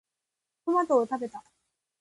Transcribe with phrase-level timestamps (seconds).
[0.65, 1.43] トマトを食べた。